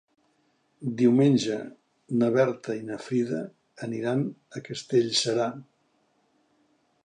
[1.01, 1.57] Diumenge
[2.23, 3.43] na Berta i na Frida
[3.89, 4.27] aniran
[4.61, 5.49] a Castellserà.